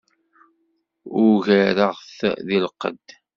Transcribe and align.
Ugareɣ-t 1.23 2.19
deg 2.47 2.59
lqedd. 2.65 3.07